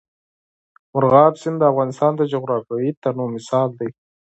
[0.93, 3.89] مورغاب سیند د افغانستان د جغرافیوي تنوع مثال دی.